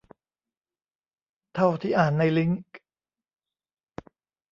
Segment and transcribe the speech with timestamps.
[1.53, 2.73] เท่าที่อ่านในลิงก์